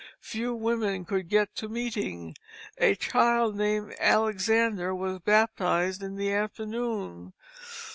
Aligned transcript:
Few 0.19 0.51
women 0.55 1.05
could 1.05 1.29
get 1.29 1.53
to 1.57 1.69
Meeting. 1.69 2.33
A 2.79 2.95
Child 2.95 3.55
named 3.55 3.93
Alexander 3.99 4.95
was 4.95 5.19
baptized 5.19 6.01
in 6.01 6.15
the 6.15 6.33
afternoon." 6.33 7.33